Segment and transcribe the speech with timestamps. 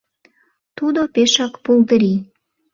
[0.77, 2.19] Тудо пешак пулдырий.